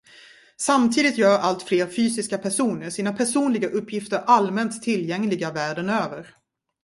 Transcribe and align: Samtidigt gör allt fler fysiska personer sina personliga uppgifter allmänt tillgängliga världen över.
Samtidigt 0.57 1.17
gör 1.17 1.37
allt 1.39 1.63
fler 1.63 1.87
fysiska 1.87 2.37
personer 2.37 2.89
sina 2.89 3.13
personliga 3.13 3.69
uppgifter 3.69 4.19
allmänt 4.19 4.83
tillgängliga 4.83 5.51
världen 5.51 5.89
över. 5.89 6.35